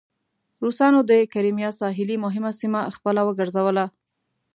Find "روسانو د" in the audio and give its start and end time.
0.63-1.11